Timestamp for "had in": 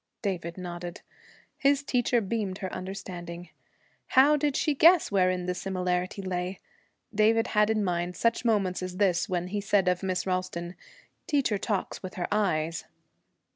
7.49-7.83